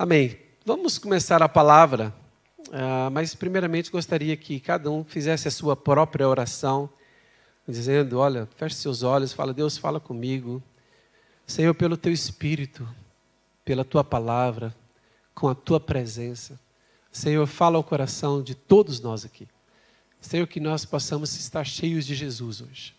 [0.00, 0.38] Amém.
[0.64, 2.10] Vamos começar a palavra,
[2.68, 6.88] uh, mas primeiramente gostaria que cada um fizesse a sua própria oração,
[7.68, 10.62] dizendo: Olha, feche seus olhos, fala, Deus, fala comigo.
[11.46, 12.88] Senhor, pelo teu espírito,
[13.62, 14.74] pela tua palavra,
[15.34, 16.58] com a tua presença.
[17.12, 19.46] Senhor, fala ao coração de todos nós aqui.
[20.18, 22.94] Senhor, que nós possamos estar cheios de Jesus hoje.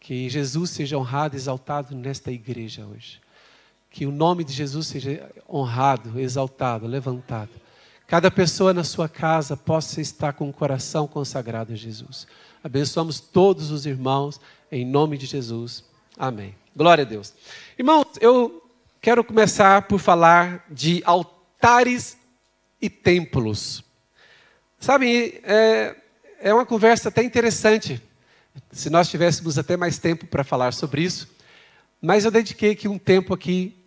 [0.00, 3.20] Que Jesus seja honrado e exaltado nesta igreja hoje.
[3.94, 7.52] Que o nome de Jesus seja honrado, exaltado, levantado.
[8.08, 12.26] Cada pessoa na sua casa possa estar com o coração consagrado a Jesus.
[12.64, 15.84] Abençoamos todos os irmãos em nome de Jesus.
[16.18, 16.56] Amém.
[16.74, 17.34] Glória a Deus.
[17.78, 18.68] Irmãos, eu
[19.00, 22.18] quero começar por falar de altares
[22.82, 23.84] e templos.
[24.80, 25.94] Sabe, é,
[26.40, 28.02] é uma conversa até interessante.
[28.72, 31.32] Se nós tivéssemos até mais tempo para falar sobre isso,
[32.02, 33.83] mas eu dediquei aqui um tempo aqui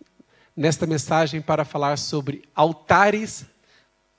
[0.58, 3.46] nesta mensagem para falar sobre altares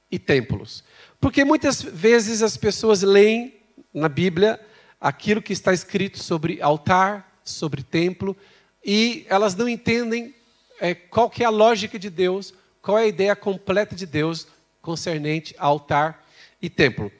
[0.10, 0.86] e templos.
[1.20, 3.62] Porque muitas vezes as pessoas leem
[3.94, 4.58] na Bíblia
[5.02, 8.38] aquilo que está escrito sobre altar, sobre templo,
[8.84, 10.34] e elas não entendem
[10.80, 14.48] é, qual que é a lógica de Deus, qual é a ideia completa de Deus
[14.82, 16.26] concernente altar
[16.62, 17.12] e templo.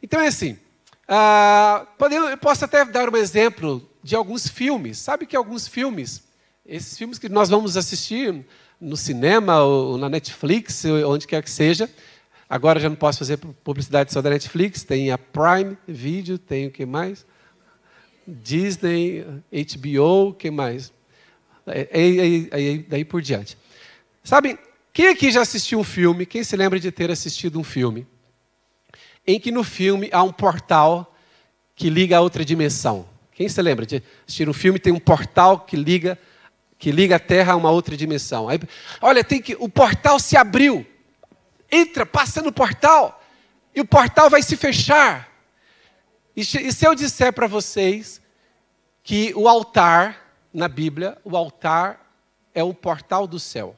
[0.00, 0.56] Então é assim,
[1.08, 4.96] ah, eu posso até dar um exemplo de alguns filmes.
[4.98, 6.22] Sabe que alguns filmes,
[6.64, 8.46] esses filmes que nós vamos assistir
[8.80, 11.88] no cinema ou na Netflix, onde quer que seja.
[12.48, 16.70] Agora já não posso fazer publicidade só da Netflix, tem a Prime Video, tem o
[16.70, 17.24] que mais?
[18.26, 20.92] Disney, HBO, o que mais?
[21.66, 23.56] Aí, aí, aí, daí por diante.
[24.24, 24.58] Sabe,
[24.92, 26.26] quem aqui já assistiu um filme?
[26.26, 28.06] Quem se lembra de ter assistido um filme?
[29.26, 31.14] Em que no filme há um portal
[31.76, 33.08] que liga a outra dimensão.
[33.32, 36.18] Quem se lembra de assistir um filme tem um portal que liga
[36.80, 38.48] que liga a Terra a uma outra dimensão.
[38.48, 38.58] Aí,
[39.02, 40.84] olha, tem que o portal se abriu.
[41.70, 43.22] Entra, passa no portal
[43.74, 45.30] e o portal vai se fechar.
[46.34, 48.18] E, e se eu disser para vocês
[49.02, 52.00] que o altar na Bíblia, o altar
[52.54, 53.76] é o portal do céu.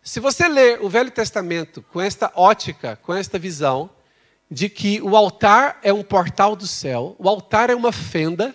[0.00, 3.90] Se você ler o Velho Testamento com esta ótica, com esta visão,
[4.48, 8.54] de que o altar é um portal do céu, o altar é uma fenda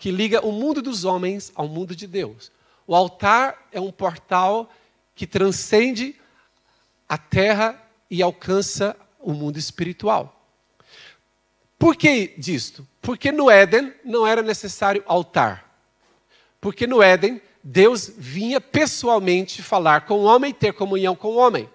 [0.00, 2.50] que liga o mundo dos homens ao mundo de Deus.
[2.86, 4.72] O altar é um portal
[5.14, 6.18] que transcende
[7.06, 7.78] a terra
[8.10, 10.42] e alcança o mundo espiritual.
[11.78, 12.88] Por que disto?
[13.02, 15.70] Porque no Éden não era necessário altar.
[16.62, 21.68] Porque no Éden Deus vinha pessoalmente falar com o homem, ter comunhão com o homem.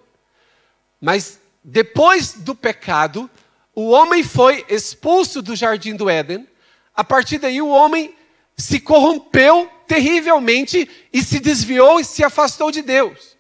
[1.00, 3.30] Mas depois do pecado,
[3.76, 6.48] o homem foi expulso do jardim do Éden
[6.96, 8.16] a partir daí, o homem
[8.58, 13.36] se corrompeu terrivelmente e se desviou e se afastou de Deus.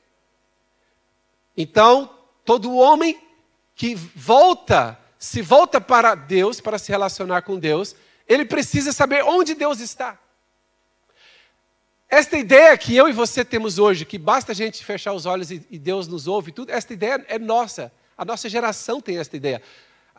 [1.55, 2.13] Então,
[2.43, 3.19] todo homem
[3.75, 7.95] que volta, se volta para Deus, para se relacionar com Deus,
[8.27, 10.19] ele precisa saber onde Deus está.
[12.09, 15.49] Esta ideia que eu e você temos hoje, que basta a gente fechar os olhos
[15.51, 17.91] e, Deus nos ouve, tudo, esta ideia é nossa.
[18.17, 19.61] A nossa geração tem esta ideia.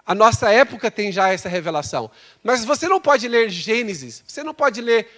[0.07, 2.09] A nossa época tem já essa revelação.
[2.45, 5.09] Mas você não pode ler Gênesis, você não pode ler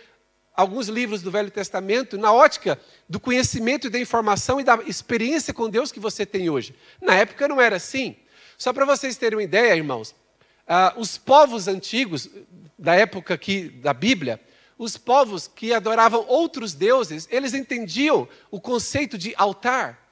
[0.57, 5.53] alguns livros do Velho Testamento na ótica do conhecimento e da informação e da experiência
[5.53, 6.75] com Deus que você tem hoje.
[7.01, 8.17] Na época não era assim.
[8.57, 10.11] Só para vocês terem uma ideia, irmãos,
[10.67, 12.29] uh, os povos antigos
[12.79, 14.41] da época aqui da Bíblia,
[14.79, 20.09] os povos que adoravam outros deuses, eles entendiam o conceito de altar.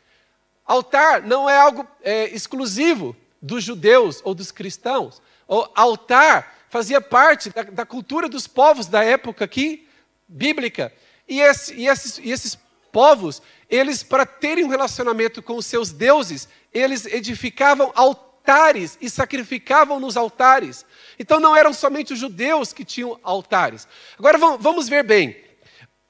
[0.67, 5.21] Altar não é algo é, exclusivo dos judeus ou dos cristãos.
[5.49, 9.89] O altar fazia parte da, da cultura dos povos da época aqui,
[10.27, 10.93] bíblica.
[11.29, 12.59] E, esse, e, esses, e esses
[12.93, 19.99] povos, eles, para terem um relacionamento com os seus deuses, eles edificavam altares e sacrificavam
[19.99, 20.85] nos altares.
[21.19, 23.87] Então não eram somente os judeus que tinham altares.
[24.19, 25.37] Agora vamos ver bem.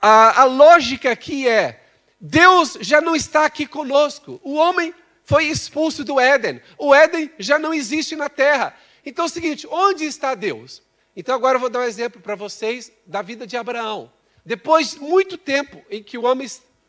[0.01, 1.83] A, a lógica aqui é:
[2.21, 4.41] Deus já não está aqui conosco.
[4.43, 4.95] O homem
[5.27, 6.63] foi expulso do Éden.
[6.79, 8.75] O Éden já não existe na terra.
[9.05, 10.83] Então é o seguinte: onde está Deus?
[11.17, 14.11] Então agora eu vou dar um exemplo para vocês da vida de Abraão.
[14.45, 16.49] Depois de muito tempo em que o homem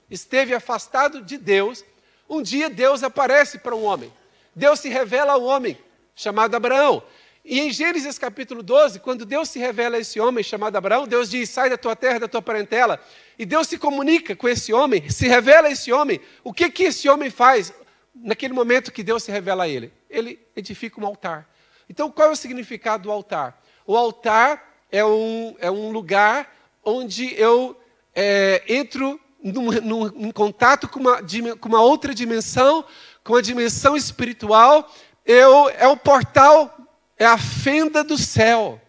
[0.10, 1.84] esteve afastado de Deus,
[2.30, 4.14] um dia Deus aparece para um homem.
[4.56, 5.76] Deus se revela ao homem
[6.16, 7.02] chamado Abraão.
[7.44, 11.28] E em Gênesis capítulo 12, quando Deus se revela a esse homem chamado Abraão, Deus
[11.28, 13.04] diz: sai da tua terra, da tua parentela.
[13.40, 16.22] E Deus se comunica com esse homem, se revela a esse homem.
[16.44, 17.74] O que que esse homem faz?
[18.22, 19.92] Naquele momento que Deus se revela a ele?
[20.10, 21.48] Ele edifica um altar.
[21.90, 23.62] Então, qual é o significado do altar?
[23.86, 26.54] O altar é um, é um lugar
[26.84, 27.80] onde eu
[28.16, 31.22] é, entro num, num, em contato com uma,
[31.60, 32.84] com uma outra dimensão,
[33.24, 34.92] com a dimensão espiritual.
[35.26, 36.76] Eu, é o portal,
[37.18, 38.82] é a fenda do céu,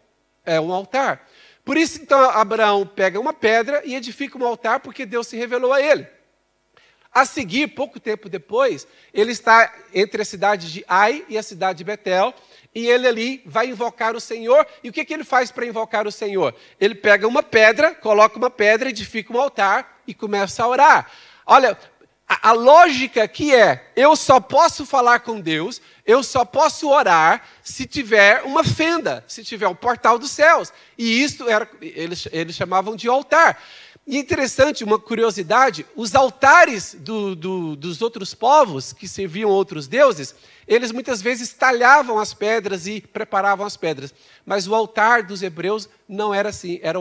[0.44, 1.28] é um altar.
[1.64, 5.72] Por isso, então, Abraão pega uma pedra e edifica um altar, porque Deus se revelou
[5.72, 6.06] a ele.
[7.18, 11.78] A seguir, pouco tempo depois, ele está entre a cidade de Ai e a cidade
[11.78, 12.32] de Betel,
[12.72, 14.64] e ele ali vai invocar o Senhor.
[14.84, 16.54] E o que, que ele faz para invocar o Senhor?
[16.80, 21.10] Ele pega uma pedra, coloca uma pedra, edifica um altar e começa a orar.
[21.44, 21.76] Olha,
[22.28, 27.42] a, a lógica aqui é: eu só posso falar com Deus, eu só posso orar
[27.64, 30.72] se tiver uma fenda, se tiver um portal dos céus.
[30.96, 33.60] E isso era, eles, eles chamavam de altar.
[34.10, 39.86] E é interessante, uma curiosidade: os altares do, do, dos outros povos que serviam outros
[39.86, 40.34] deuses,
[40.66, 44.14] eles muitas vezes talhavam as pedras e preparavam as pedras.
[44.46, 46.98] Mas o altar dos hebreus não era assim, era,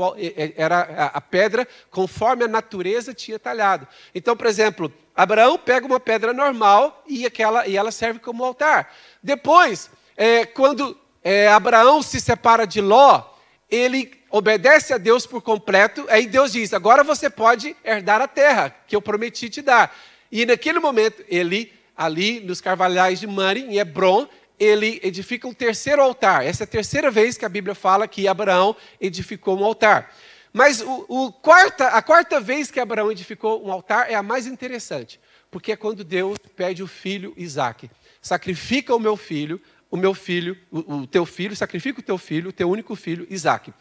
[0.57, 3.87] era a pedra conforme a natureza tinha talhado.
[4.13, 8.93] Então, por exemplo, Abraão pega uma pedra normal e, aquela, e ela serve como altar.
[9.23, 13.36] Depois, é, quando é, Abraão se separa de Ló,
[13.69, 18.73] ele obedece a Deus por completo, aí Deus diz: agora você pode herdar a terra
[18.87, 19.95] que eu prometi te dar.
[20.31, 24.27] E naquele momento, ele, ali nos carvalhais de Mari, em Hebron,
[24.59, 26.45] ele edifica um terceiro altar.
[26.45, 30.13] Essa é a terceira vez que a Bíblia fala que Abraão edificou um altar.
[30.51, 34.47] Mas o, o quarta, a quarta vez que Abraão edificou um altar é a mais
[34.47, 35.19] interessante,
[35.51, 37.89] porque é quando Deus pede o filho Isaac.
[38.21, 42.49] Sacrifica o meu filho, o meu filho, o, o teu filho, sacrifica o teu filho,
[42.49, 43.73] o teu único filho, Isaac.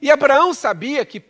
[0.00, 1.22] E Abraão sabia que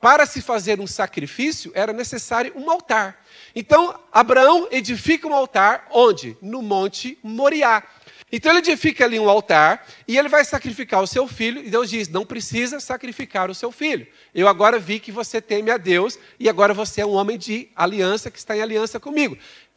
[0.00, 3.24] para se fazer um sacrifício era necessário um altar.
[3.54, 6.36] Então, Abraão edifica um altar onde?
[6.42, 7.84] No Monte Moriá.
[8.32, 11.90] Então ele edifica ali um altar e ele vai sacrificar o seu filho, e Deus
[11.90, 14.06] diz: não precisa sacrificar o seu filho.
[14.34, 17.68] Eu agora vi que você teme a Deus e agora você é um homem de
[17.76, 19.36] aliança que está em aliança comigo.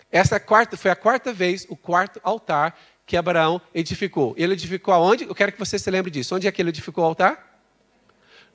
[0.09, 4.33] Essa quarta foi a quarta vez, o quarto altar que Abraão edificou.
[4.37, 5.25] Ele edificou aonde?
[5.25, 6.35] Eu quero que você se lembre disso.
[6.35, 7.61] Onde é que ele edificou o altar?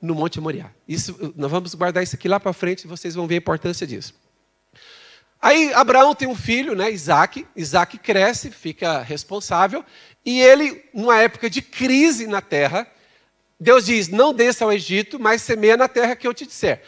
[0.01, 0.71] No Monte Moriá.
[0.87, 3.87] Isso, nós vamos guardar isso aqui lá para frente e vocês vão ver a importância
[3.87, 4.13] disso.
[5.41, 7.47] Aí Abraão tem um filho, né, Isaac.
[7.55, 9.83] Isaac cresce, fica responsável.
[10.25, 12.85] E ele, numa época de crise na terra,
[13.59, 16.83] Deus diz: Não desça ao Egito, mas semeia na terra que eu te disser.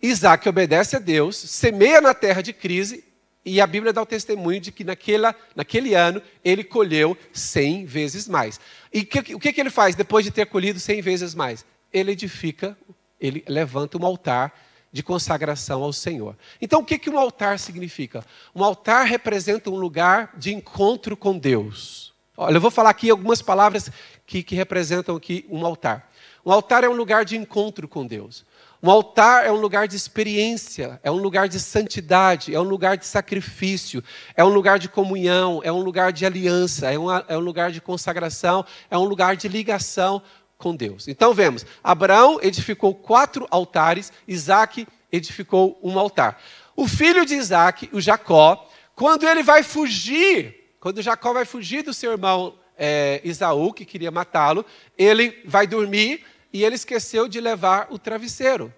[0.00, 3.02] Isaac obedece a Deus, semeia na terra de crise,
[3.44, 8.26] e a Bíblia dá o testemunho de que naquela, naquele ano ele colheu cem vezes
[8.26, 8.58] mais.
[8.92, 11.64] E que, o que, que ele faz depois de ter colhido cem vezes mais?
[11.92, 12.76] Ele edifica,
[13.20, 14.52] ele levanta um altar
[14.90, 16.36] de consagração ao Senhor.
[16.60, 18.24] Então, o que, que um altar significa?
[18.54, 22.14] Um altar representa um lugar de encontro com Deus.
[22.36, 23.90] Olha, eu vou falar aqui algumas palavras
[24.24, 26.10] que, que representam aqui um altar.
[26.44, 28.44] Um altar é um lugar de encontro com Deus.
[28.82, 32.98] Um altar é um lugar de experiência, é um lugar de santidade, é um lugar
[32.98, 34.04] de sacrifício,
[34.36, 37.72] é um lugar de comunhão, é um lugar de aliança, é, uma, é um lugar
[37.72, 40.20] de consagração, é um lugar de ligação
[40.58, 41.08] com Deus.
[41.08, 46.38] Então vemos, Abraão edificou quatro altares, Isaac edificou um altar.
[46.76, 51.94] O filho de Isaac, o Jacó, quando ele vai fugir, quando Jacó vai fugir do
[51.94, 54.64] seu irmão é, Isaú, que queria matá-lo,
[54.98, 56.22] ele vai dormir
[56.54, 58.72] e ele esqueceu de levar o travesseiro.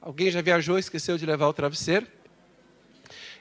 [0.00, 2.06] Alguém já viajou e esqueceu de levar o travesseiro?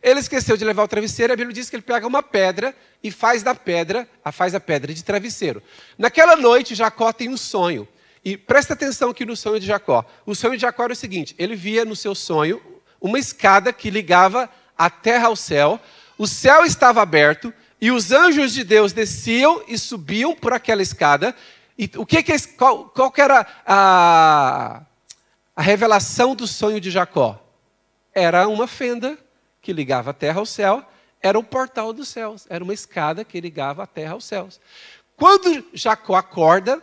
[0.03, 3.09] Ele esqueceu de levar o travesseiro, a Bíblia diz que ele pega uma pedra e
[3.09, 5.63] faz da pedra, faz a pedra de travesseiro.
[5.97, 7.87] Naquela noite, Jacó tem um sonho.
[8.25, 10.05] E presta atenção aqui no sonho de Jacó.
[10.25, 12.61] O sonho de Jacó era o seguinte: ele via no seu sonho
[12.99, 15.79] uma escada que ligava a terra ao céu,
[16.17, 21.33] o céu estava aberto e os anjos de Deus desciam e subiam por aquela escada,
[21.81, 24.83] e o que, que qual, qual que era a,
[25.55, 27.43] a revelação do sonho de Jacó?
[28.13, 29.17] Era uma fenda
[29.59, 30.85] que ligava a terra ao céu,
[31.19, 34.61] era o portal dos céus, era uma escada que ligava a terra aos céus.
[35.15, 36.79] Quando Jacó acorda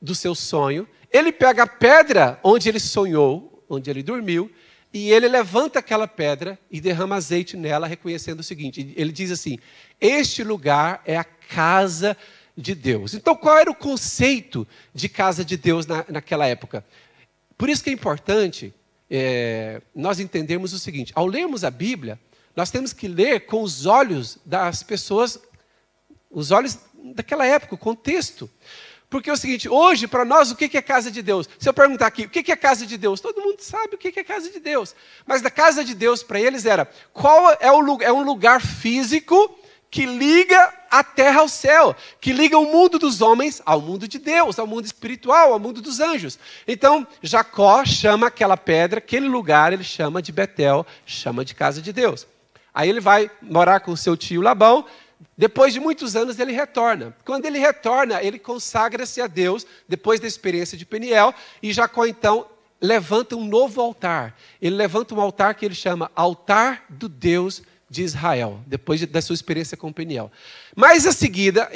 [0.00, 4.48] do seu sonho, ele pega a pedra onde ele sonhou, onde ele dormiu,
[4.92, 9.58] e ele levanta aquela pedra e derrama azeite nela, reconhecendo o seguinte: ele diz assim:
[10.00, 12.16] Este lugar é a casa
[12.56, 13.14] Deus.
[13.14, 16.84] Então, qual era o conceito de casa de Deus na, naquela época?
[17.56, 18.72] Por isso que é importante
[19.10, 22.18] é, nós entendermos o seguinte: ao lermos a Bíblia,
[22.54, 25.38] nós temos que ler com os olhos das pessoas,
[26.30, 26.78] os olhos
[27.14, 28.48] daquela época, o contexto.
[29.10, 31.48] Porque é o seguinte, hoje, para nós, o que é casa de Deus?
[31.58, 33.20] Se eu perguntar aqui, o que é casa de Deus?
[33.20, 34.94] Todo mundo sabe o que é casa de Deus.
[35.24, 39.56] Mas da casa de Deus, para eles, era qual é, o, é um lugar físico
[39.88, 44.16] que liga a terra ao céu, que liga o mundo dos homens ao mundo de
[44.16, 46.38] Deus, ao mundo espiritual, ao mundo dos anjos.
[46.68, 51.92] Então, Jacó chama aquela pedra, aquele lugar, ele chama de Betel, chama de casa de
[51.92, 52.28] Deus.
[52.72, 54.84] Aí ele vai morar com seu tio Labão,
[55.36, 57.16] depois de muitos anos ele retorna.
[57.24, 62.46] Quando ele retorna, ele consagra-se a Deus, depois da experiência de Peniel, e Jacó então
[62.80, 64.36] levanta um novo altar.
[64.62, 69.34] Ele levanta um altar que ele chama Altar do Deus de Israel, depois da sua
[69.34, 70.30] experiência com Peniel.
[70.74, 71.70] Mas a seguida,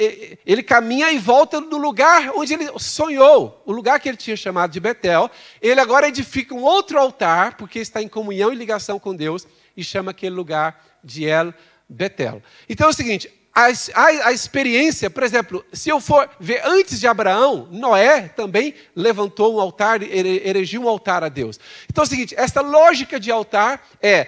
[0.45, 4.71] ele caminha e volta no lugar onde ele sonhou, o lugar que ele tinha chamado
[4.71, 5.29] de Betel.
[5.61, 9.47] Ele agora edifica um outro altar, porque está em comunhão e ligação com Deus,
[9.77, 11.53] e chama aquele lugar de El
[11.87, 12.41] Betel.
[12.67, 16.99] Então é o seguinte: a, a, a, experiência, por exemplo, se eu for ver antes
[16.99, 21.59] de Abraão, Noé também levantou um altar, erigiu um altar a Deus.
[21.89, 24.27] Então é o seguinte: essa lógica de altar é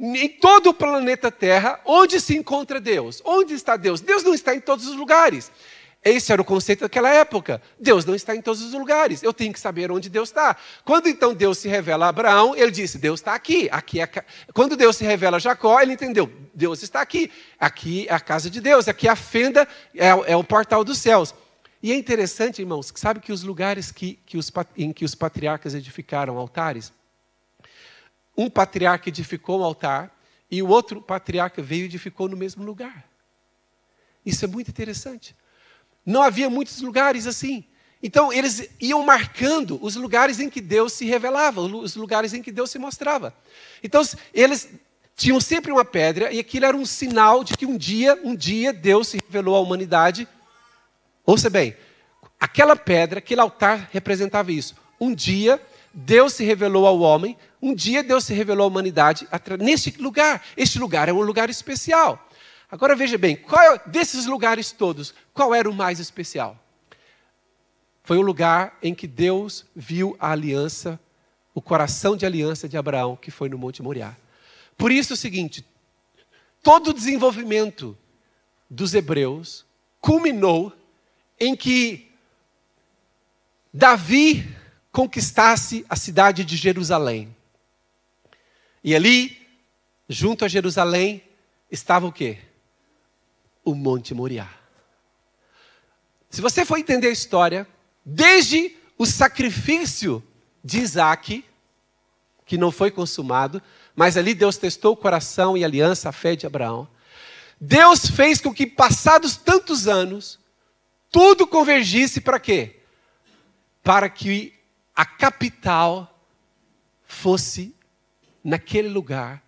[0.00, 3.20] em todo o planeta Terra, onde se encontra Deus?
[3.22, 4.00] Onde está Deus?
[4.00, 5.52] Deus não está em todos os lugares.
[6.02, 7.60] Esse era o conceito daquela época.
[7.78, 9.22] Deus não está em todos os lugares.
[9.22, 10.56] Eu tenho que saber onde Deus está.
[10.82, 13.68] Quando então Deus se revela a Abraão, ele disse: Deus está aqui.
[13.70, 14.08] aqui é a...
[14.54, 17.30] Quando Deus se revela a Jacó, ele entendeu: Deus está aqui.
[17.58, 18.88] Aqui é a casa de Deus.
[18.88, 21.34] Aqui é a fenda, é, é o portal dos céus.
[21.82, 25.14] E é interessante, irmãos, que sabe que os lugares que, que os, em que os
[25.14, 26.92] patriarcas edificaram altares,
[28.40, 30.16] um patriarca edificou um altar
[30.50, 33.04] e o outro patriarca veio e edificou no mesmo lugar.
[34.24, 35.36] Isso é muito interessante.
[36.04, 37.64] Não havia muitos lugares assim.
[38.02, 42.50] Então, eles iam marcando os lugares em que Deus se revelava, os lugares em que
[42.50, 43.34] Deus se mostrava.
[43.82, 44.70] Então, eles
[45.14, 48.72] tinham sempre uma pedra, e aquilo era um sinal de que um dia, um dia,
[48.72, 50.26] Deus se revelou à humanidade.
[51.26, 51.76] Ouça bem,
[52.40, 54.74] aquela pedra, aquele altar representava isso.
[54.98, 55.60] Um dia,
[55.92, 59.26] Deus se revelou ao homem, um dia Deus se revelou à humanidade
[59.58, 60.42] neste lugar.
[60.56, 62.28] Este lugar é um lugar especial.
[62.70, 66.56] Agora veja bem, qual é, desses lugares todos, qual era o mais especial?
[68.04, 70.98] Foi o lugar em que Deus viu a aliança,
[71.52, 74.16] o coração de aliança de Abraão, que foi no Monte Moriá.
[74.76, 75.64] Por isso é o seguinte:
[76.62, 77.98] todo o desenvolvimento
[78.68, 79.66] dos hebreus
[80.00, 80.72] culminou
[81.38, 82.10] em que
[83.72, 84.56] Davi
[84.92, 87.34] conquistasse a cidade de Jerusalém.
[88.82, 89.46] E ali,
[90.08, 91.22] junto a Jerusalém,
[91.70, 92.38] estava o quê?
[93.64, 94.48] O Monte Moriá.
[96.28, 97.66] Se você for entender a história,
[98.04, 100.22] desde o sacrifício
[100.62, 101.44] de Isaac,
[102.46, 103.62] que não foi consumado,
[103.94, 106.88] mas ali Deus testou o coração e a aliança, a fé de Abraão.
[107.60, 110.38] Deus fez com que, passados tantos anos,
[111.10, 112.80] tudo convergisse para quê?
[113.82, 114.59] Para que
[114.94, 116.24] a capital
[117.04, 117.74] fosse
[118.42, 119.42] naquele lugar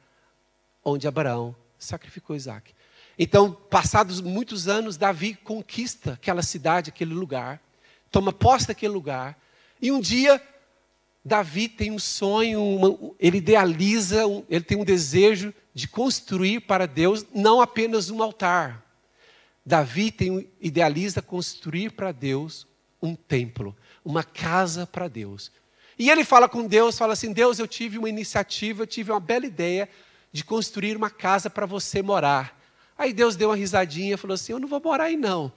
[0.85, 2.75] onde Abraão sacrificou Isaac.
[3.19, 7.61] Então, passados muitos anos, Davi conquista aquela cidade, aquele lugar,
[8.11, 9.39] toma posse daquele lugar,
[9.81, 10.43] e um dia
[11.25, 16.87] Davi tem um sonho, uma, ele idealiza, um, ele tem um desejo de construir para
[16.87, 18.85] Deus não apenas um altar.
[19.65, 22.67] Davi tem, idealiza construir para Deus
[23.01, 25.51] um templo, uma casa para Deus.
[25.99, 29.21] E ele fala com Deus, fala assim: Deus, eu tive uma iniciativa, eu tive uma
[29.21, 29.89] bela ideia
[30.33, 32.59] de construir uma casa para você morar.
[32.97, 35.53] Aí Deus deu uma risadinha falou assim: Eu não vou morar aí não.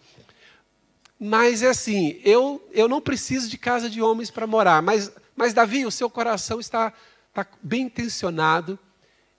[1.20, 4.82] Mas é assim, eu, eu não preciso de casa de homens para morar.
[4.82, 6.92] Mas, mas, Davi, o seu coração está,
[7.30, 8.78] está bem intencionado.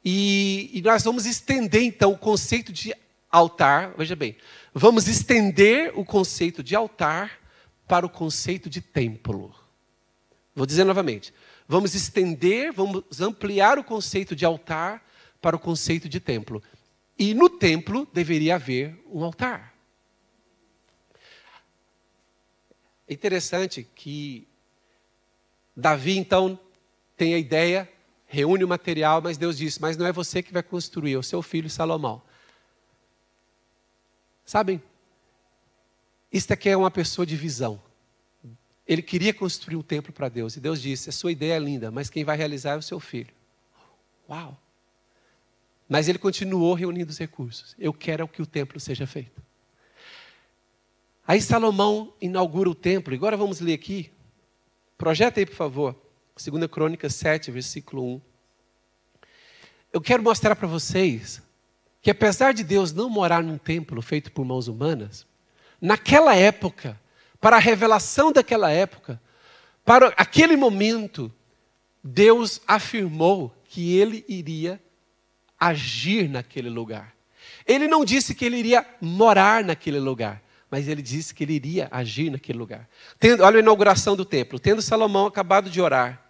[0.02, 2.94] E, e nós vamos estender então o conceito de
[3.30, 3.92] altar.
[3.98, 4.36] Veja bem,
[4.72, 7.38] vamos estender o conceito de altar
[7.86, 9.54] para o conceito de templo.
[10.54, 11.32] Vou dizer novamente.
[11.68, 15.04] Vamos estender, vamos ampliar o conceito de altar
[15.40, 16.62] para o conceito de templo.
[17.18, 19.74] E no templo deveria haver um altar.
[23.08, 24.48] É interessante que
[25.76, 26.58] Davi, então,
[27.16, 27.90] tem a ideia,
[28.26, 31.22] reúne o material, mas Deus disse: Mas não é você que vai construir, é o
[31.22, 32.22] seu filho Salomão.
[34.44, 34.82] Sabem?
[36.32, 37.80] Isto aqui é uma pessoa de visão.
[38.86, 40.56] Ele queria construir um templo para Deus.
[40.56, 43.00] E Deus disse: A sua ideia é linda, mas quem vai realizar é o seu
[43.00, 43.34] filho.
[44.28, 44.60] Uau!
[45.88, 47.74] Mas ele continuou reunindo os recursos.
[47.78, 49.40] Eu quero que o templo seja feito.
[51.26, 53.14] Aí Salomão inaugura o templo.
[53.14, 54.10] Agora vamos ler aqui.
[54.96, 55.96] Projeta aí, por favor.
[56.36, 58.20] 2 Crônicas 7, versículo 1.
[59.92, 61.42] Eu quero mostrar para vocês
[62.02, 65.26] que apesar de Deus não morar num templo feito por mãos humanas,
[65.80, 66.98] naquela época,
[67.40, 69.20] para a revelação daquela época,
[69.84, 71.32] para aquele momento,
[72.02, 74.80] Deus afirmou que ele iria
[75.58, 77.14] agir naquele lugar.
[77.66, 81.88] Ele não disse que ele iria morar naquele lugar, mas ele disse que ele iria
[81.90, 82.88] agir naquele lugar.
[83.18, 84.58] Tendo, olha a inauguração do templo.
[84.58, 86.22] Tendo Salomão acabado de orar,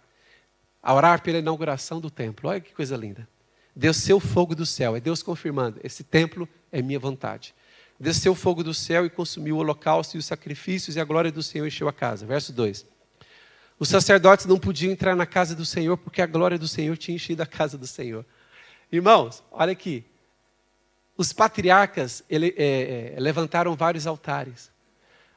[0.81, 2.49] a orar pela inauguração do templo.
[2.49, 3.27] Olha que coisa linda.
[3.75, 7.53] Desceu fogo do céu, é Deus confirmando: esse templo é minha vontade.
[7.99, 11.41] Desceu fogo do céu e consumiu o holocausto e os sacrifícios, e a glória do
[11.41, 12.25] Senhor encheu a casa.
[12.25, 12.85] Verso 2.
[13.79, 17.15] Os sacerdotes não podiam entrar na casa do Senhor porque a glória do Senhor tinha
[17.15, 18.25] enchido a casa do Senhor.
[18.91, 20.05] Irmãos, olha aqui.
[21.15, 24.71] Os patriarcas ele, é, é, levantaram vários altares.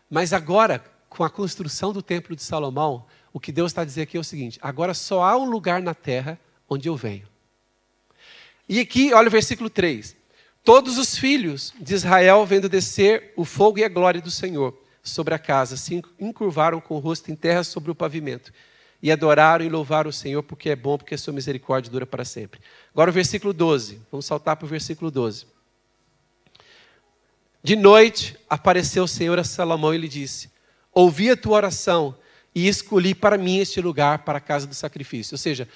[0.08, 4.16] Mas agora, com a construção do templo de Salomão, o que Deus está dizendo aqui
[4.16, 6.38] é o seguinte: agora só há um lugar na terra
[6.68, 7.26] onde eu venho.
[8.68, 10.16] E aqui, olha o versículo 3.
[10.72, 14.72] Todos os filhos de Israel, vendo descer o fogo e a glória do Senhor
[15.02, 18.52] sobre a casa, se encurvaram com o rosto em terra sobre o pavimento
[19.02, 22.24] e adoraram e louvaram o Senhor, porque é bom, porque a sua misericórdia dura para
[22.24, 22.60] sempre.
[22.94, 24.00] Agora o versículo 12.
[24.12, 25.44] Vamos saltar para o versículo 12.
[27.64, 30.52] De noite apareceu o Senhor a Salomão e lhe disse:
[30.92, 32.16] Ouvi a tua oração
[32.54, 35.34] e escolhi para mim este lugar para a casa do sacrifício.
[35.34, 35.68] Ou seja,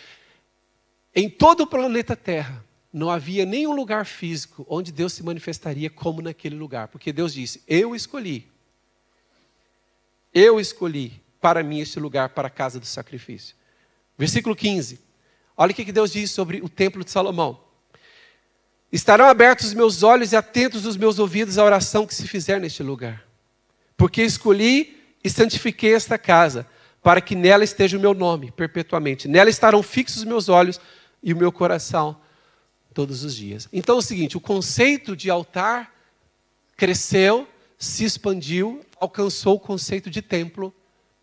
[1.13, 6.23] em todo o planeta Terra, não havia nenhum lugar físico onde Deus se manifestaria como
[6.23, 8.49] naquele lugar, porque Deus disse: Eu escolhi.
[10.33, 13.57] Eu escolhi para mim este lugar para a casa do sacrifício.
[14.17, 15.01] Versículo 15.
[15.57, 17.61] Olha o que Deus diz sobre o templo de Salomão.
[18.93, 22.61] Estarão abertos os meus olhos e atentos os meus ouvidos à oração que se fizer
[22.61, 23.27] neste lugar.
[23.97, 26.65] Porque escolhi e santifiquei esta casa,
[27.03, 29.27] para que nela esteja o meu nome perpetuamente.
[29.27, 30.81] Nela estarão fixos os meus olhos
[31.21, 32.23] e o meu coração
[32.95, 33.69] todos os dias.
[33.73, 35.93] Então é o seguinte: o conceito de altar
[36.77, 37.47] cresceu,
[37.77, 40.73] se expandiu, alcançou o conceito de templo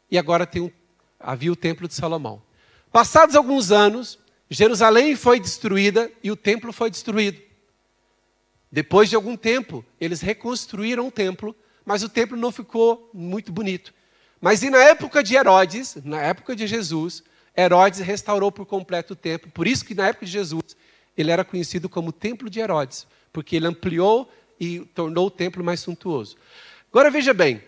[0.10, 0.70] e agora um,
[1.20, 2.42] havia o templo de Salomão.
[2.92, 7.42] Passados alguns anos, Jerusalém foi destruída e o templo foi destruído.
[8.70, 13.94] Depois de algum tempo, eles reconstruíram o templo, mas o templo não ficou muito bonito.
[14.40, 17.24] Mas e na época de Herodes, na época de Jesus,
[17.56, 19.51] Herodes restaurou por completo o templo.
[19.51, 20.75] Por isso que na época de Jesus,
[21.18, 25.80] ele era conhecido como Templo de Herodes, porque ele ampliou e tornou o templo mais
[25.80, 26.36] suntuoso.
[26.91, 27.63] Agora veja bem,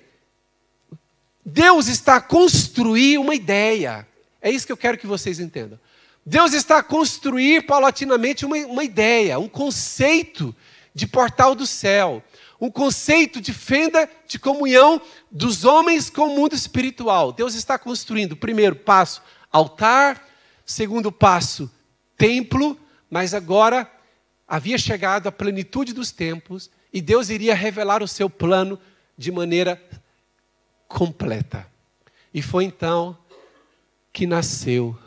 [1.45, 4.07] Deus está a construir uma ideia.
[4.41, 5.79] É isso que eu quero que vocês entendam.
[6.25, 10.55] Deus está a construir paulatinamente uma, uma ideia, um conceito
[10.93, 12.23] de portal do céu,
[12.61, 17.33] um conceito de fenda de comunhão dos homens com o mundo espiritual.
[17.33, 20.29] Deus está construindo, primeiro passo, altar,
[20.65, 21.69] segundo passo,
[22.15, 22.77] templo,
[23.13, 23.87] mas agora
[24.47, 28.79] havia chegado a plenitude dos tempos e Deus iria revelar o seu plano
[29.15, 29.79] de maneira
[30.87, 31.67] completa.
[32.33, 33.15] E foi então
[34.11, 34.97] que nasceu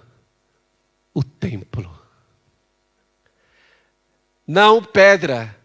[1.12, 2.00] o templo.
[4.46, 5.56] Não pedra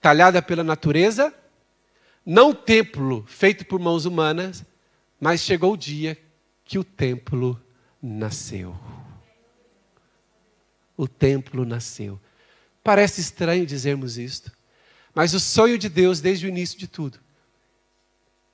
[0.00, 1.32] talhada pela natureza,
[2.26, 4.64] não templo feito por mãos humanas,
[5.20, 6.18] mas chegou o dia
[6.64, 7.62] que o templo
[8.02, 8.76] nasceu
[10.98, 12.20] o templo nasceu.
[12.82, 14.50] Parece estranho dizermos isto,
[15.14, 17.18] mas o sonho de Deus desde o início de tudo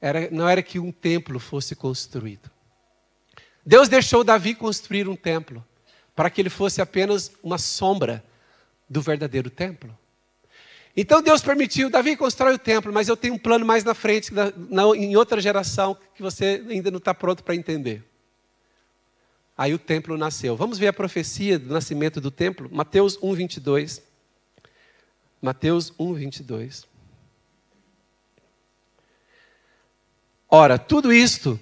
[0.00, 2.50] era, não era que um templo fosse construído.
[3.64, 5.64] Deus deixou Davi construir um templo
[6.14, 8.22] para que ele fosse apenas uma sombra
[8.88, 9.98] do verdadeiro templo.
[10.94, 14.32] Então Deus permitiu, Davi constrói o templo, mas eu tenho um plano mais na frente,
[14.32, 18.04] na, na, em outra geração, que você ainda não está pronto para entender.
[19.56, 20.56] Aí o templo nasceu.
[20.56, 22.68] Vamos ver a profecia do nascimento do templo?
[22.72, 24.02] Mateus 1, 22.
[25.40, 26.86] Mateus 1, 22.
[30.50, 31.58] Ora, tudo isto,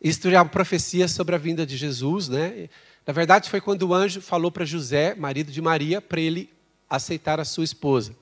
[0.00, 2.68] isto é uma profecia sobre a vinda de Jesus, né?
[3.06, 6.50] Na verdade, foi quando o anjo falou para José, marido de Maria, para ele
[6.88, 8.14] aceitar a sua esposa.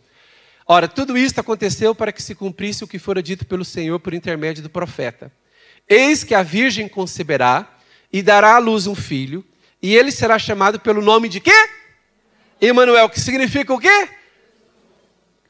[0.67, 4.15] Ora, tudo isto aconteceu para que se cumprisse o que fora dito pelo Senhor por
[4.15, 5.31] intermédio do profeta.
[5.89, 7.76] Eis que a virgem conceberá
[8.13, 9.45] e dará à luz um filho,
[9.83, 11.69] e ele será chamado pelo nome de quê?
[12.61, 14.09] Emanuel, que significa o quê?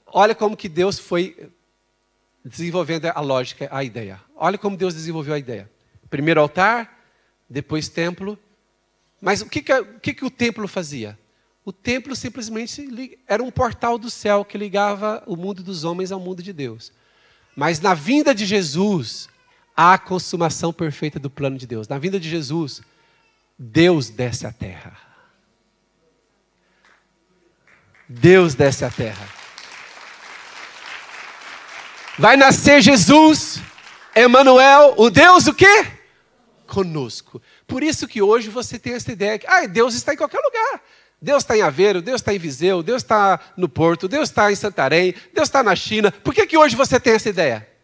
[0.06, 1.50] Olha como que Deus foi
[2.44, 4.20] desenvolvendo a lógica, a ideia.
[4.34, 5.70] Olha como Deus desenvolveu a ideia.
[6.08, 7.04] Primeiro altar,
[7.48, 8.38] depois templo.
[9.20, 11.18] Mas o que, que, o, que, que o templo fazia?
[11.64, 16.20] O templo simplesmente era um portal do céu que ligava o mundo dos homens ao
[16.20, 16.92] mundo de Deus.
[17.56, 19.28] Mas na vinda de Jesus,
[19.76, 21.86] a consumação perfeita do plano de Deus.
[21.86, 22.80] Na vinda de Jesus,
[23.58, 24.96] Deus desce à terra.
[28.08, 29.28] Deus desce à terra.
[32.18, 33.60] Vai nascer Jesus,
[34.14, 35.86] Emanuel, o Deus o quê?
[36.66, 37.42] Conosco.
[37.66, 40.80] Por isso que hoje você tem essa ideia que ah, Deus está em qualquer lugar.
[41.20, 44.54] Deus está em Aveiro, Deus está em Viseu, Deus está no Porto, Deus está em
[44.54, 46.10] Santarém, Deus está na China.
[46.10, 47.75] Por que, que hoje você tem essa ideia?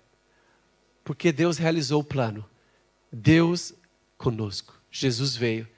[1.05, 2.45] Porque Deus realizou o plano.
[3.13, 3.75] Deus
[4.17, 4.75] conosco.
[4.91, 5.69] Jesus veio.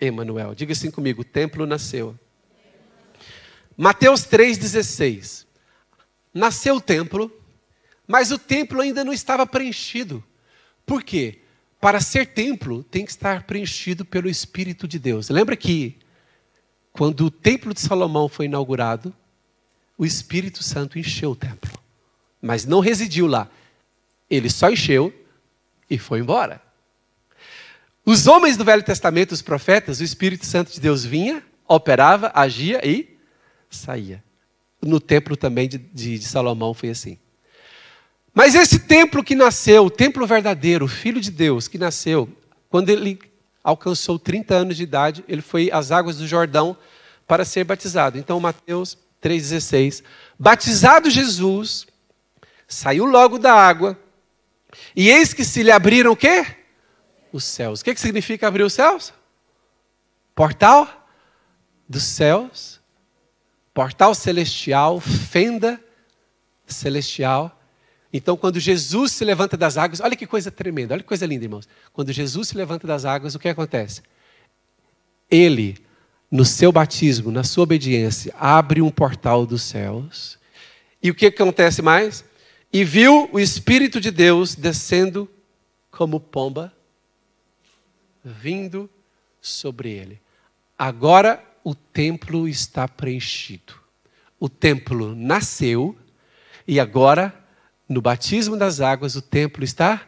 [0.00, 0.54] Emanuel.
[0.54, 2.18] Diga assim comigo: o templo nasceu.
[3.76, 5.46] Mateus 3,16.
[6.32, 7.32] Nasceu o templo,
[8.06, 10.22] mas o templo ainda não estava preenchido.
[10.84, 11.40] Por quê?
[11.80, 15.28] Para ser templo, tem que estar preenchido pelo Espírito de Deus.
[15.28, 15.98] Lembra que
[16.92, 19.14] quando o templo de Salomão foi inaugurado,
[19.96, 21.78] o Espírito Santo encheu o templo.
[22.40, 23.48] Mas não residiu lá.
[24.30, 25.12] Ele só encheu
[25.88, 26.60] e foi embora.
[28.04, 32.80] Os homens do Velho Testamento, os profetas, o Espírito Santo de Deus vinha, operava, agia
[32.86, 33.18] e
[33.70, 34.22] saía.
[34.82, 37.18] No templo também de, de, de Salomão foi assim.
[38.34, 42.28] Mas esse templo que nasceu, o templo verdadeiro, o Filho de Deus que nasceu,
[42.68, 43.18] quando ele
[43.62, 46.76] alcançou 30 anos de idade, ele foi às águas do Jordão
[47.26, 48.18] para ser batizado.
[48.18, 50.02] Então, Mateus 3,16.
[50.38, 51.86] Batizado Jesus,
[52.68, 53.98] saiu logo da água,
[54.94, 56.46] e eis que se lhe abriram o quê?
[57.32, 57.80] Os céus.
[57.80, 59.12] O que, que significa abrir os céus?
[60.34, 61.06] Portal
[61.88, 62.80] dos céus,
[63.72, 65.80] portal celestial, fenda
[66.66, 67.60] celestial.
[68.12, 71.44] Então, quando Jesus se levanta das águas, olha que coisa tremenda, olha que coisa linda,
[71.44, 71.68] irmãos.
[71.92, 74.02] Quando Jesus se levanta das águas, o que acontece?
[75.30, 75.76] Ele,
[76.30, 80.38] no seu batismo, na sua obediência, abre um portal dos céus.
[81.02, 82.24] E o que acontece mais?
[82.74, 85.30] E viu o Espírito de Deus descendo
[85.92, 86.74] como pomba,
[88.24, 88.90] vindo
[89.40, 90.20] sobre ele.
[90.76, 93.74] Agora o templo está preenchido.
[94.40, 95.96] O templo nasceu
[96.66, 97.32] e agora
[97.88, 100.04] no batismo das águas, o templo está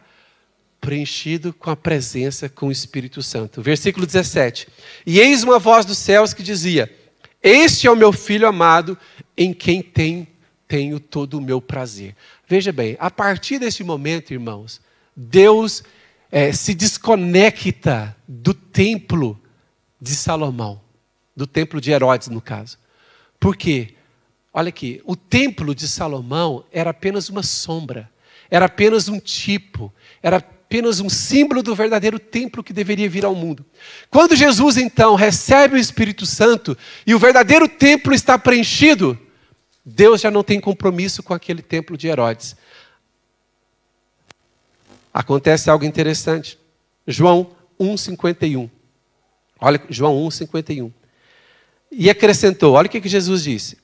[0.81, 3.61] preenchido com a presença, com o Espírito Santo.
[3.61, 4.67] Versículo 17.
[5.05, 6.93] E eis uma voz dos céus que dizia:
[7.41, 8.97] Este é o meu filho amado,
[9.37, 10.27] em quem tem,
[10.67, 12.13] tenho todo o meu prazer.
[12.47, 14.79] Veja bem, a partir deste momento, irmãos,
[15.13, 15.83] Deus
[16.31, 19.37] é, se desconecta do templo
[19.99, 20.79] de Salomão,
[21.35, 22.77] do templo de Herodes, no caso.
[23.37, 23.95] Por quê?
[24.53, 28.09] Olha aqui, o templo de Salomão era apenas uma sombra,
[28.49, 33.35] era apenas um tipo, era apenas um símbolo do verdadeiro templo que deveria vir ao
[33.35, 33.65] mundo.
[34.09, 39.19] Quando Jesus então recebe o Espírito Santo e o verdadeiro templo está preenchido,
[39.89, 42.57] Deus já não tem compromisso com aquele templo de Herodes.
[45.13, 46.59] Acontece algo interessante.
[47.07, 48.69] João 1,51.
[49.61, 50.91] Olha, João 1,51.
[51.89, 53.77] E acrescentou: olha o que Jesus disse.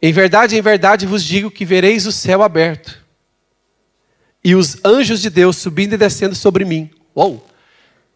[0.00, 3.04] Em verdade, em verdade vos digo que vereis o céu aberto
[4.42, 6.90] e os anjos de Deus subindo e descendo sobre mim.
[7.14, 7.34] Uou!
[7.34, 7.42] O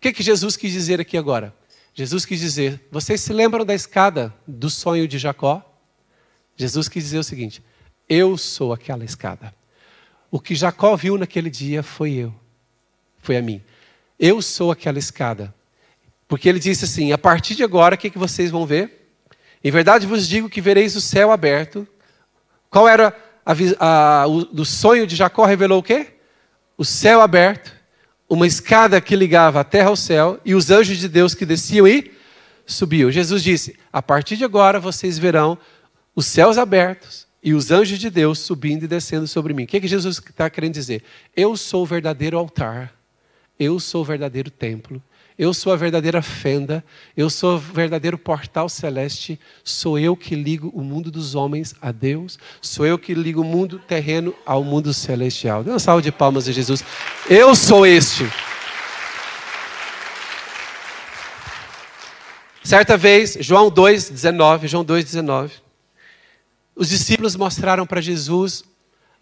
[0.01, 1.55] que, que Jesus quis dizer aqui agora?
[1.93, 5.68] Jesus quis dizer: vocês se lembram da escada do sonho de Jacó?
[6.59, 7.63] Jesus quis dizer o seguinte:
[8.09, 9.55] eu sou aquela escada.
[10.31, 12.35] O que Jacó viu naquele dia foi eu,
[13.23, 13.63] foi a mim.
[14.19, 15.55] Eu sou aquela escada.
[16.27, 19.13] Porque ele disse assim: a partir de agora, o que, que vocês vão ver?
[19.63, 21.87] Em verdade vos digo que vereis o céu aberto.
[22.69, 23.17] Qual era
[23.47, 23.55] a,
[24.23, 25.47] a, o do sonho de Jacó?
[25.47, 26.15] Revelou o quê?
[26.77, 27.73] O céu aberto,
[28.29, 31.89] uma escada que ligava a terra ao céu e os anjos de Deus que desciam
[31.89, 32.13] e
[32.67, 33.11] subiam.
[33.11, 35.59] Jesus disse: A partir de agora vocês verão
[36.19, 39.63] os céus abertos e os anjos de Deus subindo e descendo sobre mim.
[39.63, 41.05] O que, é que Jesus está querendo dizer?
[41.37, 42.93] Eu sou o verdadeiro altar,
[43.57, 45.01] eu sou o verdadeiro templo,
[45.39, 46.85] eu sou a verdadeira fenda,
[47.17, 51.93] eu sou o verdadeiro portal celeste, sou eu que ligo o mundo dos homens a
[51.93, 55.63] Deus, sou eu que ligo o mundo terreno ao mundo celestial.
[55.63, 56.83] Dê uma salva de palmas a Jesus.
[57.31, 58.29] Eu sou este.
[62.65, 65.68] Certa vez, João 2,19, João 2,19,
[66.79, 68.63] os discípulos mostraram para Jesus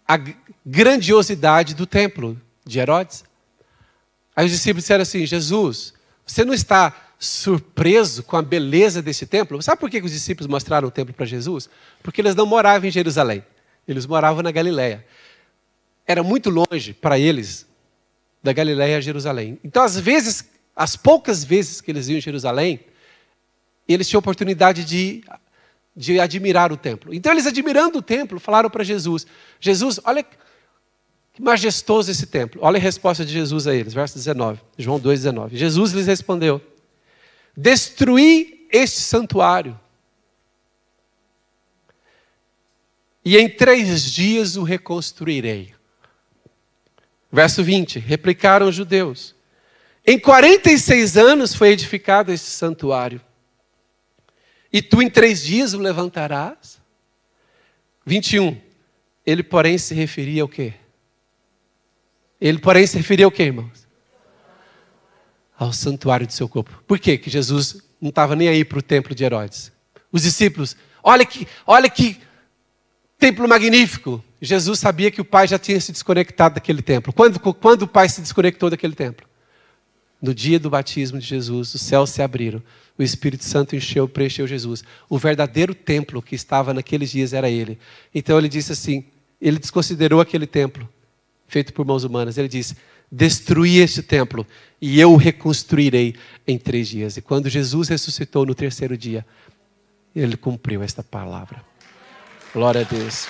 [0.07, 0.17] a
[0.63, 3.25] grandiosidade do templo de Herodes.
[4.35, 9.59] Aí os discípulos disseram assim: Jesus, você não está surpreso com a beleza desse templo?
[9.63, 11.67] Sabe por que os discípulos mostraram o templo para Jesus?
[12.03, 13.43] Porque eles não moravam em Jerusalém,
[13.87, 15.03] eles moravam na Galiléia.
[16.05, 17.65] Era muito longe para eles
[18.43, 19.59] da Galiléia a Jerusalém.
[19.63, 22.81] Então, às vezes, as poucas vezes que eles iam em Jerusalém,
[23.87, 25.23] eles tinham oportunidade de,
[25.97, 27.11] de admirar o templo.
[27.11, 29.25] Então, eles admirando o templo, falaram para Jesus:
[29.59, 30.23] Jesus, olha
[31.33, 32.61] que majestoso esse templo.
[32.63, 35.55] Olha a resposta de Jesus a eles, verso 19, João 2,19.
[35.55, 36.61] Jesus lhes respondeu:
[37.55, 39.77] Destruí este santuário,
[43.25, 45.73] e em três dias o reconstruirei.
[47.31, 49.33] Verso 20: Replicaram os judeus:
[50.05, 53.19] Em 46 anos foi edificado este santuário.
[54.71, 56.79] E tu em três dias o levantarás.
[58.05, 58.59] 21.
[59.25, 60.73] Ele, porém, se referia ao quê?
[62.39, 63.87] Ele, porém, se referia ao quê, irmãos?
[65.57, 66.83] Ao santuário do seu corpo.
[66.87, 67.17] Por quê?
[67.17, 69.71] Que Jesus não estava nem aí para o templo de Herodes.
[70.11, 72.21] Os discípulos, olha que, olha que
[73.17, 74.23] templo magnífico.
[74.39, 77.11] Jesus sabia que o pai já tinha se desconectado daquele templo.
[77.11, 79.27] Quando, quando o pai se desconectou daquele templo?
[80.21, 82.61] No dia do batismo de Jesus, os céus se abriram,
[82.97, 84.83] o Espírito Santo encheu, preencheu Jesus.
[85.07, 87.77] O verdadeiro templo que estava naqueles dias era ele.
[88.13, 89.05] Então ele disse assim:
[89.41, 90.87] ele desconsiderou aquele templo
[91.47, 92.37] feito por mãos humanas.
[92.37, 92.75] Ele disse:
[93.11, 94.45] Destruí este templo
[94.81, 96.15] e eu o reconstruirei
[96.47, 97.17] em três dias.
[97.17, 99.25] E quando Jesus ressuscitou no terceiro dia,
[100.15, 101.63] ele cumpriu esta palavra.
[102.53, 103.27] Glória a Deus.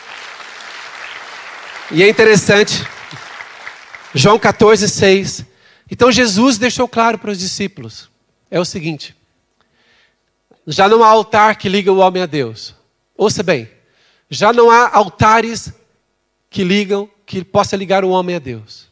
[1.91, 2.83] E é interessante,
[4.13, 5.45] João 14, 6.
[5.89, 8.09] Então Jesus deixou claro para os discípulos:
[8.49, 9.15] é o seguinte,
[10.65, 12.75] já não há altar que liga o homem a Deus.
[13.15, 13.69] Ouça bem,
[14.29, 15.73] já não há altares
[16.49, 18.87] que ligam, que possa ligar o homem a Deus.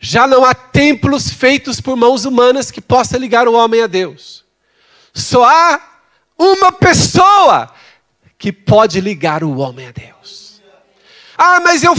[0.00, 4.44] Já não há templos feitos por mãos humanas que possa ligar o homem a Deus.
[5.12, 5.80] Só há
[6.38, 7.72] uma pessoa
[8.38, 10.62] que pode ligar o homem a Deus.
[11.36, 11.94] Ah, mas eu,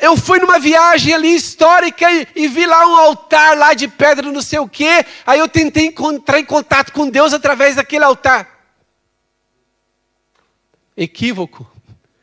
[0.00, 4.30] eu fui numa viagem ali histórica e, e, vi lá um altar lá de pedra,
[4.30, 5.04] não sei o quê.
[5.26, 8.48] Aí eu tentei entrar em contato com Deus através daquele altar.
[10.96, 11.70] Equívoco,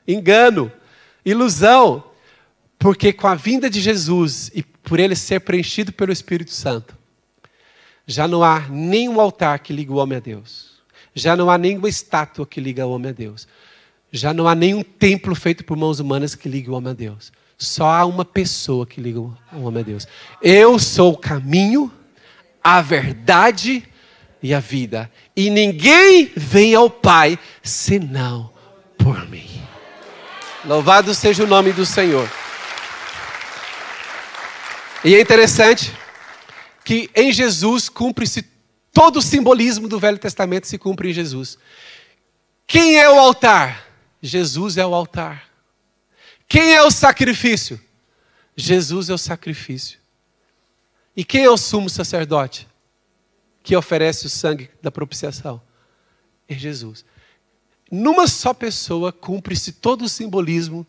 [0.08, 0.72] engano,
[1.26, 2.04] ilusão.
[2.80, 6.96] Porque com a vinda de Jesus e por ele ser preenchido pelo Espírito Santo,
[8.06, 10.78] já não há nenhum altar que liga o homem a Deus.
[11.14, 13.48] Já não há nenhuma estátua que liga o homem a Deus.
[14.12, 17.32] Já não há nenhum templo feito por mãos humanas que ligue o homem a Deus.
[17.58, 20.08] Só há uma pessoa que liga o homem a Deus.
[20.42, 21.92] Eu sou o caminho,
[22.64, 23.84] a verdade
[24.44, 25.12] e a vida.
[25.36, 28.52] E ninguém vem ao Pai senão
[28.98, 29.50] por mim.
[30.64, 32.30] Louvado seja o nome do Senhor.
[35.04, 35.92] E é interessante
[36.84, 38.46] que em Jesus cumpre-se
[38.94, 41.58] todo o simbolismo do Velho Testamento se cumpre em Jesus.
[42.68, 43.88] Quem é o altar?
[44.22, 45.47] Jesus é o altar.
[46.48, 47.80] Quem é o sacrifício?
[48.56, 50.00] Jesus é o sacrifício.
[51.16, 52.68] E quem é o sumo sacerdote
[53.62, 55.62] que oferece o sangue da propiciação?
[56.48, 57.04] É Jesus.
[57.92, 60.86] Numa só pessoa cumpre-se todo o simbolismo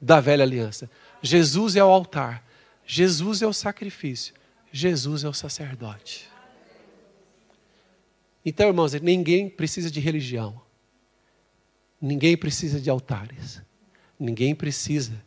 [0.00, 0.90] da velha aliança.
[1.22, 2.44] Jesus é o altar,
[2.86, 4.34] Jesus é o sacrifício,
[4.72, 6.28] Jesus é o sacerdote.
[8.44, 10.60] Então, irmãos, ninguém precisa de religião,
[12.00, 13.60] ninguém precisa de altares.
[14.20, 15.24] Ninguém precisa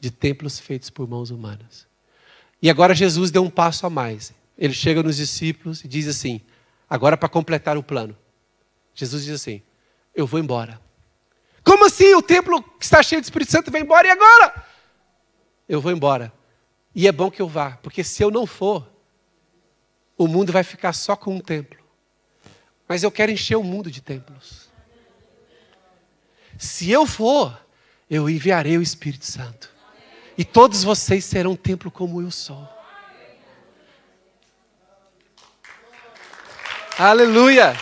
[0.00, 1.86] de templos feitos por mãos humanas.
[2.62, 4.32] E agora Jesus deu um passo a mais.
[4.56, 6.40] Ele chega nos discípulos e diz assim:
[6.88, 8.16] agora para completar o plano.
[8.94, 9.60] Jesus diz assim:
[10.14, 10.80] Eu vou embora.
[11.62, 12.14] Como assim?
[12.14, 14.64] O templo que está cheio de Espírito Santo vai embora e agora?
[15.68, 16.32] Eu vou embora.
[16.94, 18.90] E é bom que eu vá, porque se eu não for,
[20.16, 21.84] o mundo vai ficar só com um templo.
[22.88, 24.70] Mas eu quero encher o mundo de templos.
[26.56, 27.65] Se eu for,
[28.08, 29.70] eu enviarei o Espírito Santo.
[30.38, 32.68] E todos vocês serão um templo como eu sou.
[36.98, 37.74] Aleluia!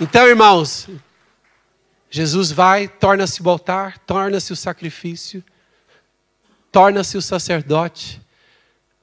[0.00, 0.88] Então, irmãos,
[2.10, 5.42] Jesus vai, torna-se o altar, torna-se o sacrifício,
[6.70, 8.20] torna-se o sacerdote,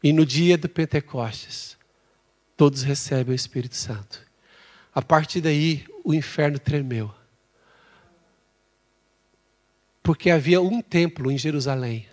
[0.04, 1.78] e no dia do Pentecostes,
[2.56, 4.22] todos recebem o Espírito Santo.
[4.94, 7.14] A partir daí, o inferno tremeu
[10.04, 12.06] porque havia um templo em Jerusalém.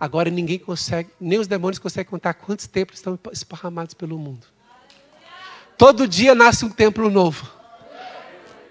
[0.00, 4.46] Agora ninguém consegue, nem os demônios conseguem contar quantos templos estão esparramados pelo mundo.
[5.76, 7.48] Todo dia nasce um templo novo.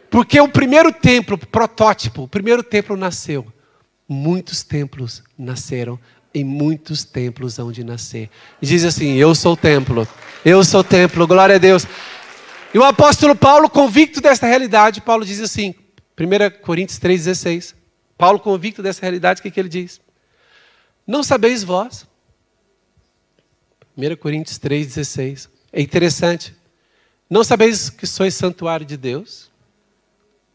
[0.09, 3.45] Porque o primeiro templo, protótipo, o primeiro templo nasceu.
[4.07, 5.99] Muitos templos nasceram
[6.33, 8.29] em muitos templos onde nascer.
[8.61, 10.07] E diz assim: Eu sou o templo,
[10.43, 11.87] eu sou o templo, glória a Deus.
[12.73, 15.73] E o apóstolo Paulo, convicto desta realidade, Paulo diz assim:
[16.19, 17.75] 1 Coríntios 3,16.
[18.17, 19.99] Paulo, convicto dessa realidade, o que, que ele diz?
[21.05, 22.07] Não sabeis vós.
[23.97, 25.49] 1 Coríntios 3,16.
[25.71, 26.55] É interessante.
[27.29, 29.51] Não sabeis que sois santuário de Deus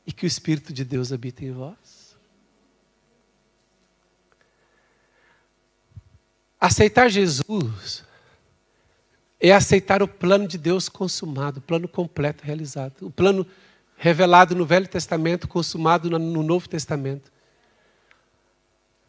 [0.07, 2.17] e que o Espírito de Deus habita em vós?
[6.61, 8.05] Aceitar Jesus
[9.41, 13.47] é aceitar o plano de Deus consumado, o plano completo realizado, o plano
[13.99, 17.33] revelado no Velho Testamento, consumado no Novo Testamento.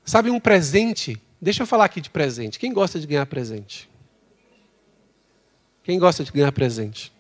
[0.04, 1.22] Sabe um presente?
[1.40, 2.58] Deixa eu falar aqui de presente.
[2.58, 3.88] Quem gosta de ganhar presente?
[5.84, 7.14] Quem gosta de ganhar presente?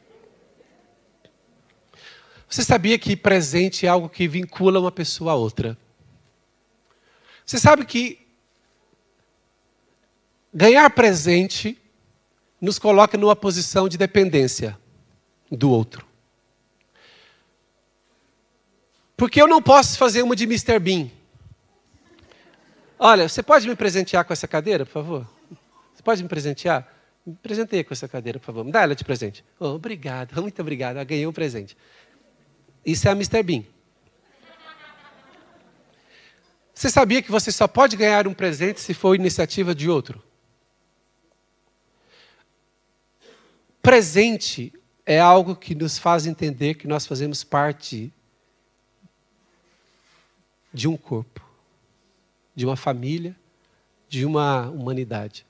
[2.49, 5.77] Você sabia que presente é algo que vincula uma pessoa a outra?
[7.45, 8.19] Você sabe que
[10.51, 11.79] ganhar presente
[12.59, 14.75] nos coloca numa posição de dependência
[15.51, 16.08] do outro.
[19.19, 20.79] Porque eu não posso fazer uma de Mr.
[20.79, 21.09] Bean.
[22.97, 25.29] Olha, você pode me presentear com essa cadeira, por favor?
[25.93, 26.87] Você pode me presentear?
[27.27, 28.63] Me presenteie com essa cadeira, por favor.
[28.63, 29.43] Me dá ela de presente.
[29.59, 30.99] Oh, obrigado, muito obrigado.
[30.99, 31.75] Eu ganhei um presente.
[32.85, 33.43] Isso é a Mr.
[33.43, 33.63] Bean.
[36.73, 40.23] Você sabia que você só pode ganhar um presente se for iniciativa de outro?
[43.81, 44.71] Presente
[45.05, 48.13] é algo que nos faz entender que nós fazemos parte
[50.79, 51.45] de um corpo,
[52.55, 53.35] de uma família,
[54.07, 55.45] de uma humanidade.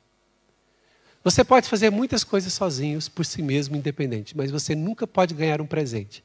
[1.23, 5.61] Você pode fazer muitas coisas sozinhos, por si mesmo, independente, mas você nunca pode ganhar
[5.61, 6.23] um presente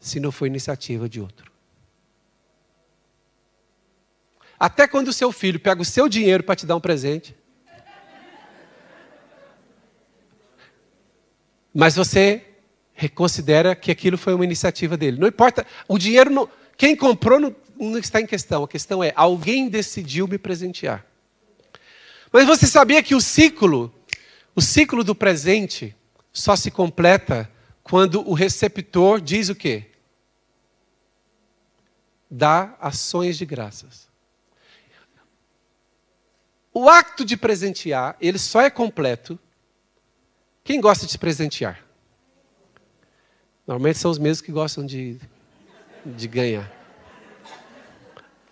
[0.00, 1.52] se não for iniciativa de outro.
[4.58, 7.36] Até quando o seu filho pega o seu dinheiro para te dar um presente,
[11.72, 12.44] mas você
[12.94, 15.20] reconsidera que aquilo foi uma iniciativa dele.
[15.20, 18.64] Não importa, o dinheiro não, quem comprou não, não está em questão.
[18.64, 21.04] A questão é alguém decidiu me presentear.
[22.32, 23.94] Mas você sabia que o ciclo,
[24.54, 25.94] o ciclo do presente,
[26.32, 27.50] só se completa
[27.82, 29.86] quando o receptor diz o quê?
[32.30, 34.08] Dá ações de graças.
[36.74, 39.38] O acto de presentear, ele só é completo
[40.66, 41.80] quem gosta de se presentear?
[43.64, 45.16] Normalmente são os mesmos que gostam de,
[46.04, 46.75] de ganhar.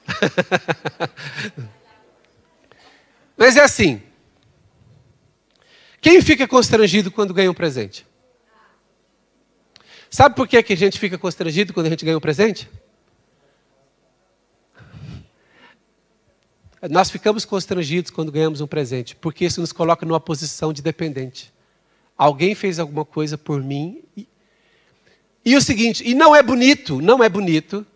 [3.36, 4.02] Mas é assim.
[6.00, 8.06] Quem fica constrangido quando ganha um presente?
[10.10, 12.70] Sabe por que, que a gente fica constrangido quando a gente ganha um presente?
[16.90, 21.52] Nós ficamos constrangidos quando ganhamos um presente, porque isso nos coloca numa posição de dependente.
[22.16, 24.04] Alguém fez alguma coisa por mim.
[24.16, 24.28] E,
[25.44, 27.86] e o seguinte, e não é bonito, não é bonito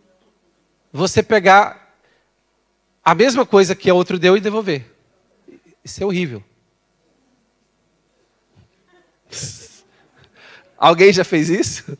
[0.91, 1.78] você pegar
[3.09, 4.85] a mesma coisa que a outro deu e devolver.
[5.83, 6.43] Isso é horrível.
[10.77, 11.97] Alguém já fez isso?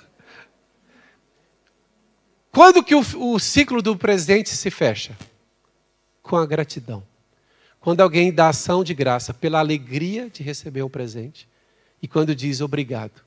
[2.52, 3.00] Quando que o,
[3.32, 5.16] o, ciclo do presente se fecha?
[6.22, 7.02] Com a gratidão.
[7.80, 11.48] Quando alguém dá ação de graça pela alegria de receber um presente
[12.02, 13.24] e quando diz obrigado,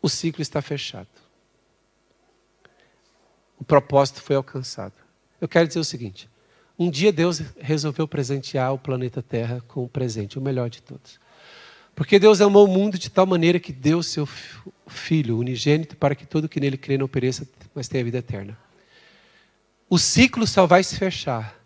[0.00, 1.08] o ciclo está fechado.
[3.58, 5.05] O propósito foi alcançado.
[5.40, 6.28] Eu quero dizer o seguinte:
[6.78, 11.18] um dia Deus resolveu presentear o planeta Terra com um presente, o melhor de todos.
[11.94, 14.28] Porque Deus amou o mundo de tal maneira que deu seu
[14.86, 18.56] Filho unigênito para que todo que nele crê não pereça, mas tenha vida eterna.
[19.88, 21.58] O ciclo só vai se fechar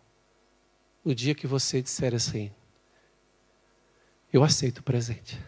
[1.04, 2.50] no dia que você disser assim:
[4.32, 5.38] Eu aceito o presente.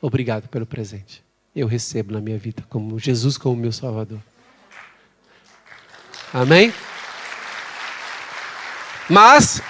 [0.00, 1.24] Obrigado pelo presente.
[1.54, 4.20] Eu recebo na minha vida como Jesus como meu Salvador.
[6.32, 6.72] Amém?
[9.08, 9.60] Mas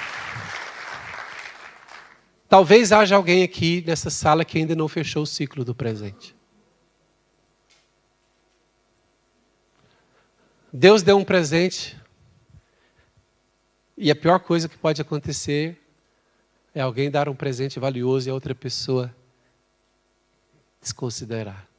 [2.46, 6.36] talvez haja alguém aqui nessa sala que ainda não fechou o ciclo do presente.
[10.70, 11.98] Deus deu um presente
[13.96, 15.80] e a pior coisa que pode acontecer
[16.74, 19.14] é alguém dar um presente valioso e a outra pessoa
[20.80, 21.69] desconsiderar.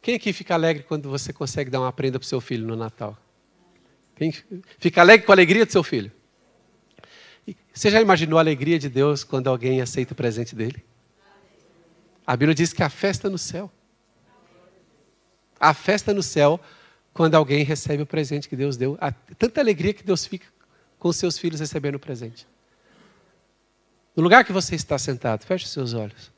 [0.00, 2.76] Quem aqui fica alegre quando você consegue dar uma prenda para o seu filho no
[2.76, 3.16] Natal?
[4.16, 4.32] Quem
[4.78, 6.10] fica alegre com a alegria do seu filho?
[7.72, 10.84] Você já imaginou a alegria de Deus quando alguém aceita o presente dele?
[12.26, 13.70] A Bíblia diz que a festa no céu.
[15.58, 16.60] A festa no céu
[17.12, 18.98] quando alguém recebe o presente que Deus deu.
[19.00, 20.46] Há tanta alegria que Deus fica
[20.98, 22.46] com seus filhos recebendo o presente.
[24.14, 26.32] No lugar que você está sentado, feche seus olhos.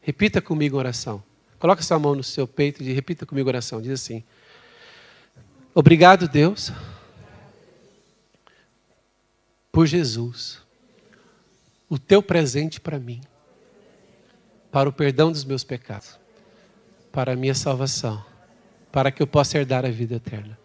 [0.00, 1.22] Repita comigo a oração.
[1.64, 3.80] Coloque sua mão no seu peito e repita comigo a oração.
[3.80, 4.22] Diz assim:
[5.74, 6.70] Obrigado, Deus,
[9.72, 10.60] por Jesus,
[11.88, 13.22] o teu presente para mim,
[14.70, 16.18] para o perdão dos meus pecados,
[17.10, 18.22] para a minha salvação
[18.92, 20.58] para que eu possa herdar a vida eterna.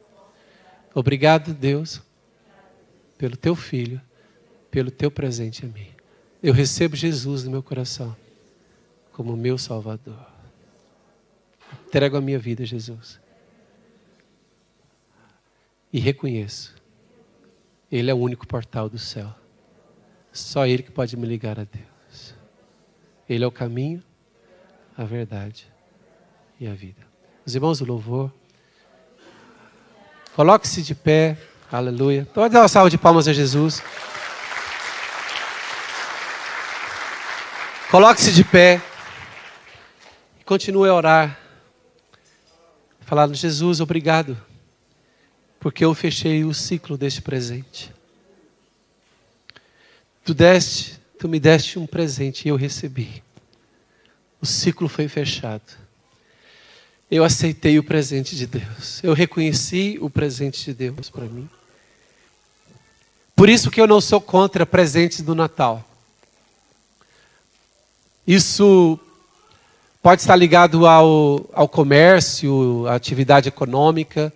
[0.93, 2.01] Obrigado, Deus,
[3.17, 4.01] pelo teu filho,
[4.69, 5.87] pelo teu presente a mim.
[6.43, 8.13] Eu recebo Jesus no meu coração
[9.13, 10.38] como meu Salvador.
[11.89, 13.19] Entrego a minha vida, Jesus.
[15.91, 16.75] E reconheço
[17.91, 19.33] Ele é o único portal do céu.
[20.31, 22.35] Só Ele que pode me ligar a Deus.
[23.27, 24.03] Ele é o caminho,
[24.95, 25.65] a verdade
[26.59, 27.01] e a vida.
[27.43, 28.31] Os irmãos do louvor,
[30.35, 31.39] coloque-se de pé,
[31.71, 32.27] aleluia.
[32.31, 33.81] Pode dar uma salva de palmas a Jesus.
[37.89, 38.79] Coloque-se de pé
[40.39, 41.48] e continue a orar.
[43.09, 44.37] Falando, Jesus, obrigado,
[45.59, 47.91] porque eu fechei o ciclo deste presente.
[50.23, 53.23] Tu deste, tu me deste um presente e eu recebi.
[54.39, 55.63] O ciclo foi fechado.
[57.09, 59.03] Eu aceitei o presente de Deus.
[59.03, 61.49] Eu reconheci o presente de Deus para mim.
[63.35, 65.83] Por isso que eu não sou contra presentes do Natal.
[68.27, 68.99] Isso
[70.09, 74.33] pode estar ligado ao, ao comércio, à atividade econômica,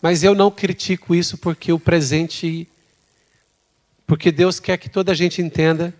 [0.00, 2.66] mas eu não critico isso porque o presente,
[4.06, 5.92] porque Deus quer que toda a gente entenda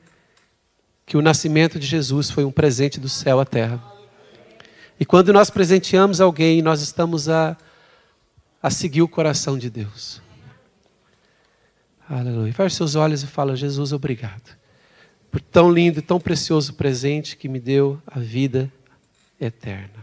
[1.05, 3.85] que o nascimento de Jesus foi um presente do céu à terra.
[4.99, 7.55] E quando nós presenteamos alguém, nós estamos a,
[8.63, 10.23] a seguir o coração de Deus.
[12.09, 12.55] Aleluia.
[12.55, 14.64] Feche seus olhos e fala: Jesus, obrigado
[15.35, 18.71] por tão lindo e tão precioso presente que me deu a vida
[19.41, 19.94] eterna.